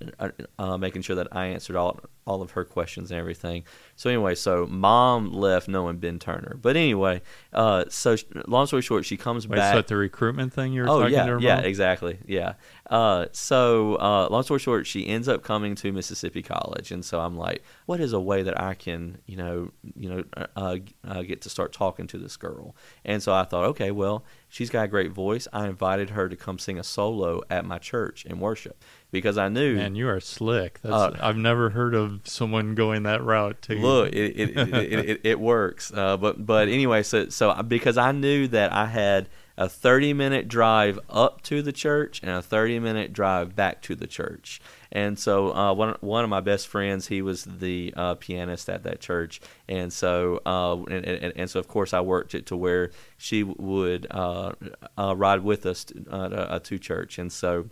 uh, 0.58 0.78
making 0.78 1.02
sure 1.02 1.16
that 1.16 1.28
I 1.32 1.48
answered 1.48 1.76
all 1.76 2.00
all 2.30 2.44
of 2.44 2.52
her 2.52 2.64
questions 2.64 3.10
and 3.10 3.20
everything. 3.20 3.64
So 3.96 4.08
anyway, 4.10 4.36
so 4.36 4.68
mom 4.68 5.34
left 5.34 5.68
knowing 5.68 5.98
Ben 5.98 6.20
Turner. 6.20 6.58
But 6.62 6.78
anyway, 6.78 7.24
uh, 7.52 7.86
so 7.90 8.16
long 8.48 8.68
story 8.68 8.84
short, 8.84 9.06
she 9.06 9.18
comes 9.18 9.48
Wait, 9.48 9.58
back. 9.58 9.74
So 9.74 9.82
the 9.82 9.96
recruitment 9.96 10.54
thing 10.54 10.72
you 10.72 10.84
were 10.84 10.90
oh 10.90 11.00
talking 11.00 11.16
yeah, 11.16 11.26
to 11.26 11.32
her 11.34 11.40
yeah, 11.40 11.60
exactly, 11.62 12.20
yeah. 12.28 12.54
Uh, 12.88 13.26
so 13.32 13.96
uh, 13.96 14.28
long 14.30 14.44
story 14.44 14.60
short, 14.60 14.86
she 14.86 15.08
ends 15.08 15.28
up 15.28 15.44
coming 15.44 15.74
to 15.76 15.92
Mississippi 15.92 16.44
College, 16.44 16.92
and 16.92 17.04
so 17.04 17.20
I'm 17.20 17.36
like, 17.36 17.64
what 17.88 18.00
is 18.00 18.14
a 18.14 18.20
way 18.20 18.44
that 18.44 18.62
I 18.62 18.76
can, 18.76 19.18
you 19.26 19.38
know, 19.38 19.72
you 19.96 20.10
know, 20.10 20.24
uh, 20.56 20.78
uh, 21.08 21.22
get 21.24 21.42
to 21.42 21.50
start 21.50 21.74
talking 21.74 22.06
to 22.08 22.20
this 22.20 22.38
girl? 22.38 22.76
And 23.04 23.24
so 23.24 23.34
I 23.34 23.44
thought, 23.44 23.66
okay, 23.66 23.90
well, 23.90 24.24
she's 24.48 24.70
got 24.70 24.86
a 24.86 24.88
great 24.88 25.12
voice. 25.12 25.48
I 25.52 25.68
invited 25.68 26.12
her 26.12 26.30
to 26.30 26.36
come 26.36 26.60
sing 26.60 26.78
a 26.78 26.84
solo 26.84 27.42
at 27.50 27.66
my 27.66 27.80
church 27.80 28.26
in 28.26 28.40
worship 28.40 28.84
because 29.12 29.38
I 29.38 29.50
knew. 29.50 29.76
Man, 29.76 29.96
you 29.96 30.08
are 30.10 30.20
slick. 30.20 30.80
That's, 30.82 30.94
Uh, 30.94 31.18
I've 31.20 31.38
never 31.38 31.70
heard 31.70 31.96
of 31.96 32.22
someone 32.26 32.76
going 32.76 33.04
that 33.04 33.24
route. 33.24 33.62
To 33.64 33.76
Look, 33.76 34.14
it 34.14 34.40
it, 34.40 34.58
it, 34.58 35.10
it, 35.10 35.22
it, 35.24 35.40
works. 35.40 35.92
Uh, 35.94 36.18
but 36.18 36.46
but 36.46 36.68
anyway, 36.68 37.04
so 37.04 37.30
so 37.30 37.62
because 37.64 37.98
I 37.98 38.12
knew 38.12 38.48
that 38.50 38.72
I 38.74 38.86
had 38.86 39.30
a 39.58 39.68
30 39.68 40.14
minute 40.14 40.48
drive 40.48 40.98
up 41.10 41.42
to 41.42 41.62
the 41.62 41.74
church 41.74 42.22
and 42.24 42.32
a 42.32 42.42
30 42.42 42.80
minute 42.80 43.12
drive 43.12 43.56
back 43.58 43.82
to 43.82 43.94
the 43.94 44.08
church. 44.08 44.62
And 44.92 45.20
so 45.20 45.54
uh, 45.54 45.74
one 45.74 45.98
one 46.00 46.24
of 46.24 46.30
my 46.30 46.40
best 46.40 46.68
friends, 46.68 47.08
he 47.08 47.22
was 47.22 47.44
the 47.44 47.94
uh, 47.96 48.16
pianist 48.16 48.70
at 48.70 48.84
that 48.84 49.02
church, 49.02 49.40
and 49.68 49.94
so 49.94 50.42
uh, 50.46 50.78
and, 50.90 51.06
and, 51.06 51.34
and 51.36 51.50
so 51.50 51.60
of 51.60 51.68
course 51.68 51.94
I 51.94 52.02
worked 52.02 52.34
it 52.34 52.48
to 52.48 52.58
where 52.58 52.90
she 53.18 53.44
would 53.44 54.08
uh, 54.10 54.54
uh, 54.98 55.16
ride 55.16 55.44
with 55.44 55.68
us 55.68 55.84
to, 55.86 56.06
uh, 56.10 56.30
to, 56.30 56.60
to 56.60 56.80
church, 56.80 57.20
and 57.20 57.32
so. 57.32 57.70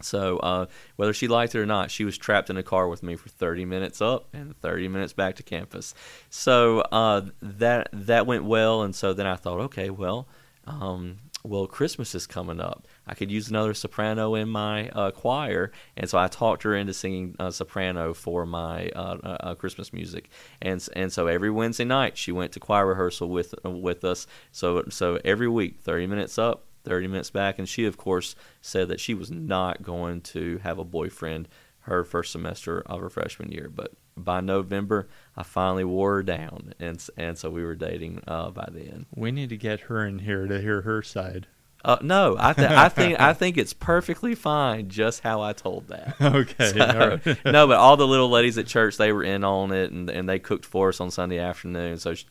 So 0.00 0.38
uh, 0.38 0.66
whether 0.96 1.12
she 1.12 1.28
liked 1.28 1.54
it 1.54 1.60
or 1.60 1.66
not, 1.66 1.90
she 1.90 2.04
was 2.04 2.16
trapped 2.16 2.50
in 2.50 2.56
a 2.56 2.62
car 2.62 2.88
with 2.88 3.02
me 3.02 3.16
for 3.16 3.28
30 3.28 3.64
minutes 3.64 4.00
up 4.00 4.28
and 4.32 4.56
30 4.60 4.88
minutes 4.88 5.12
back 5.12 5.36
to 5.36 5.42
campus. 5.42 5.94
So 6.30 6.80
uh, 6.80 7.22
that 7.42 7.88
that 7.92 8.26
went 8.26 8.44
well, 8.44 8.82
and 8.82 8.94
so 8.94 9.12
then 9.12 9.26
I 9.26 9.36
thought, 9.36 9.60
okay, 9.60 9.90
well, 9.90 10.28
um, 10.66 11.18
well, 11.44 11.66
Christmas 11.66 12.14
is 12.14 12.26
coming 12.26 12.60
up. 12.60 12.86
I 13.06 13.14
could 13.14 13.30
use 13.30 13.48
another 13.48 13.72
soprano 13.72 14.34
in 14.34 14.48
my 14.48 14.88
uh, 14.90 15.10
choir, 15.12 15.72
and 15.96 16.08
so 16.08 16.18
I 16.18 16.28
talked 16.28 16.64
her 16.64 16.74
into 16.74 16.92
singing 16.92 17.36
uh, 17.38 17.50
soprano 17.50 18.12
for 18.12 18.44
my 18.44 18.88
uh, 18.88 19.36
uh, 19.40 19.54
Christmas 19.54 19.92
music. 19.92 20.30
And 20.60 20.86
and 20.94 21.12
so 21.12 21.26
every 21.26 21.50
Wednesday 21.50 21.84
night 21.84 22.16
she 22.18 22.32
went 22.32 22.52
to 22.52 22.60
choir 22.60 22.86
rehearsal 22.86 23.28
with 23.28 23.54
with 23.64 24.04
us. 24.04 24.26
So 24.52 24.84
so 24.90 25.18
every 25.24 25.48
week, 25.48 25.80
30 25.80 26.06
minutes 26.06 26.38
up, 26.38 26.64
30 26.88 27.06
minutes 27.08 27.30
back. 27.30 27.58
And 27.58 27.68
she, 27.68 27.84
of 27.84 27.96
course, 27.96 28.34
said 28.60 28.88
that 28.88 29.00
she 29.00 29.14
was 29.14 29.30
not 29.30 29.82
going 29.82 30.22
to 30.22 30.58
have 30.58 30.78
a 30.78 30.84
boyfriend 30.84 31.48
her 31.80 32.04
first 32.04 32.32
semester 32.32 32.80
of 32.82 33.00
her 33.00 33.10
freshman 33.10 33.52
year. 33.52 33.70
But 33.72 33.92
by 34.16 34.40
November, 34.40 35.08
I 35.36 35.42
finally 35.42 35.84
wore 35.84 36.16
her 36.16 36.22
down. 36.22 36.74
And, 36.80 37.04
and 37.16 37.38
so 37.38 37.50
we 37.50 37.62
were 37.62 37.74
dating 37.76 38.22
uh, 38.26 38.50
by 38.50 38.68
then. 38.72 39.06
We 39.14 39.30
need 39.30 39.50
to 39.50 39.56
get 39.56 39.80
her 39.82 40.04
in 40.04 40.20
here 40.20 40.46
to 40.46 40.60
hear 40.60 40.82
her 40.82 41.02
side. 41.02 41.46
Uh, 41.84 41.96
no, 42.02 42.34
I, 42.38 42.52
th- 42.54 42.68
I 42.68 42.88
think 42.88 43.20
I 43.20 43.32
think 43.34 43.56
it's 43.56 43.72
perfectly 43.72 44.34
fine 44.34 44.88
just 44.88 45.20
how 45.20 45.42
I 45.42 45.52
told 45.52 45.88
that. 45.88 46.16
Okay. 46.20 46.72
So- 46.72 47.20
right. 47.24 47.44
no, 47.44 47.68
but 47.68 47.76
all 47.76 47.96
the 47.96 48.06
little 48.06 48.28
ladies 48.28 48.58
at 48.58 48.66
church 48.66 48.96
they 48.96 49.12
were 49.12 49.22
in 49.22 49.44
on 49.44 49.70
it, 49.70 49.92
and 49.92 50.10
and 50.10 50.28
they 50.28 50.40
cooked 50.40 50.64
for 50.64 50.88
us 50.88 51.00
on 51.00 51.12
Sunday 51.12 51.38
afternoon. 51.38 51.98
So, 51.98 52.14
she, 52.14 52.26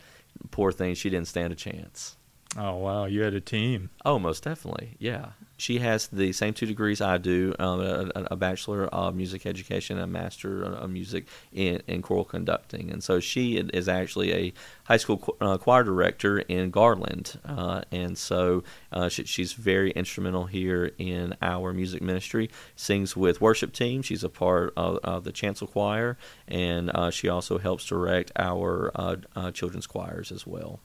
poor 0.51 0.73
thing, 0.73 0.95
she 0.95 1.09
didn't 1.09 1.29
stand 1.29 1.53
a 1.53 1.55
chance. 1.55 2.16
Oh 2.59 2.77
wow, 2.77 3.05
you 3.05 3.21
had 3.21 3.35
a 3.35 3.39
team. 3.39 3.91
Oh, 4.03 4.17
most 4.17 4.43
definitely. 4.43 4.95
Yeah. 4.97 5.27
She 5.57 5.77
has 5.77 6.07
the 6.07 6.33
same 6.33 6.55
two 6.55 6.65
degrees 6.65 7.01
I 7.01 7.17
do 7.19 7.53
um, 7.59 7.81
a, 7.81 8.11
a 8.31 8.35
Bachelor 8.35 8.85
of 8.85 9.15
Music 9.15 9.45
Education 9.45 9.97
and 9.97 10.05
a 10.05 10.07
Master 10.07 10.63
of 10.63 10.89
Music 10.89 11.27
in, 11.53 11.83
in 11.85 12.01
Choral 12.01 12.25
Conducting. 12.25 12.89
And 12.89 13.03
so 13.03 13.19
she 13.19 13.57
is 13.57 13.87
actually 13.87 14.33
a 14.33 14.53
high 14.85 14.97
school 14.97 15.17
qu- 15.17 15.37
uh, 15.39 15.57
choir 15.59 15.83
director 15.83 16.39
in 16.39 16.71
Garland. 16.71 17.39
Uh, 17.45 17.83
and 17.91 18.17
so 18.17 18.63
uh, 18.91 19.07
she, 19.07 19.25
she's 19.25 19.53
very 19.53 19.91
instrumental 19.91 20.45
here 20.45 20.93
in 20.97 21.35
our 21.43 21.73
music 21.73 22.01
ministry. 22.01 22.49
Sings 22.75 23.15
with 23.15 23.39
worship 23.39 23.71
team. 23.71 24.01
She's 24.01 24.23
a 24.23 24.29
part 24.29 24.73
of, 24.75 24.97
of 25.03 25.25
the 25.25 25.31
chancel 25.31 25.67
choir. 25.67 26.17
And 26.47 26.89
uh, 26.89 27.11
she 27.11 27.29
also 27.29 27.59
helps 27.59 27.85
direct 27.85 28.31
our 28.35 28.91
uh, 28.95 29.17
uh, 29.35 29.51
children's 29.51 29.85
choirs 29.85 30.31
as 30.31 30.47
well. 30.47 30.79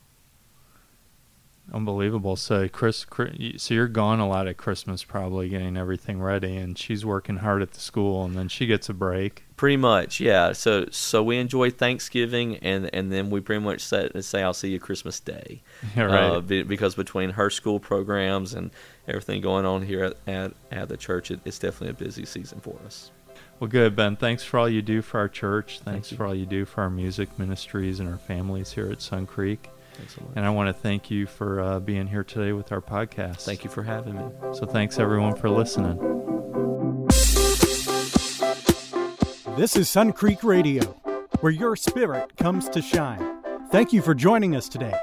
Unbelievable. 1.72 2.36
So 2.36 2.68
Chris, 2.68 3.04
Chris, 3.04 3.62
so 3.62 3.72
you're 3.74 3.86
gone 3.88 4.20
a 4.20 4.28
lot 4.28 4.46
at 4.48 4.56
Christmas, 4.56 5.04
probably 5.04 5.48
getting 5.48 5.76
everything 5.76 6.20
ready, 6.20 6.56
and 6.56 6.76
she's 6.76 7.04
working 7.06 7.36
hard 7.36 7.62
at 7.62 7.70
the 7.72 7.80
school, 7.80 8.24
and 8.24 8.34
then 8.34 8.48
she 8.48 8.66
gets 8.66 8.88
a 8.88 8.94
break. 8.94 9.44
Pretty 9.56 9.76
much, 9.76 10.18
yeah. 10.20 10.52
So 10.52 10.86
so 10.90 11.22
we 11.22 11.38
enjoy 11.38 11.70
Thanksgiving, 11.70 12.56
and 12.56 12.90
and 12.92 13.12
then 13.12 13.30
we 13.30 13.40
pretty 13.40 13.62
much 13.64 13.80
say, 13.80 14.10
say 14.20 14.42
I'll 14.42 14.52
see 14.52 14.70
you 14.70 14.80
Christmas 14.80 15.20
Day, 15.20 15.62
Yeah, 15.96 16.02
right. 16.04 16.30
uh, 16.36 16.40
because 16.40 16.94
between 16.94 17.30
her 17.30 17.48
school 17.48 17.78
programs 17.78 18.54
and 18.54 18.70
everything 19.06 19.40
going 19.40 19.64
on 19.64 19.82
here 19.82 20.04
at 20.04 20.16
at, 20.26 20.52
at 20.72 20.88
the 20.88 20.96
church, 20.96 21.30
it, 21.30 21.40
it's 21.44 21.58
definitely 21.60 21.90
a 21.90 22.04
busy 22.06 22.24
season 22.26 22.60
for 22.60 22.76
us. 22.84 23.12
well, 23.60 23.70
good, 23.70 23.94
Ben. 23.94 24.16
Thanks 24.16 24.42
for 24.42 24.58
all 24.58 24.68
you 24.68 24.82
do 24.82 25.00
for 25.00 25.20
our 25.20 25.28
church. 25.28 25.78
Thanks 25.78 26.10
you. 26.10 26.16
for 26.18 26.26
all 26.26 26.34
you 26.34 26.44
do 26.44 26.64
for 26.64 26.82
our 26.82 26.90
music 26.90 27.38
ministries 27.38 28.00
and 28.00 28.08
our 28.10 28.18
families 28.18 28.72
here 28.72 28.90
at 28.90 29.00
Sun 29.00 29.26
Creek. 29.26 29.70
Thanks 29.94 30.16
a 30.16 30.20
lot. 30.20 30.32
And 30.36 30.46
I 30.46 30.50
want 30.50 30.74
to 30.74 30.80
thank 30.80 31.10
you 31.10 31.26
for 31.26 31.60
uh, 31.60 31.80
being 31.80 32.06
here 32.06 32.24
today 32.24 32.52
with 32.52 32.72
our 32.72 32.80
podcast. 32.80 33.44
Thank 33.44 33.64
you 33.64 33.70
for 33.70 33.82
having 33.82 34.16
me. 34.16 34.24
So 34.52 34.66
thanks 34.66 34.98
everyone 34.98 35.36
for 35.36 35.50
listening. 35.50 35.98
This 39.56 39.76
is 39.76 39.90
Sun 39.90 40.12
Creek 40.12 40.42
Radio, 40.42 40.82
where 41.40 41.52
your 41.52 41.76
spirit 41.76 42.36
comes 42.36 42.68
to 42.70 42.80
shine. 42.80 43.42
Thank 43.70 43.92
you 43.92 44.00
for 44.02 44.14
joining 44.14 44.56
us 44.56 44.68
today. 44.68 44.94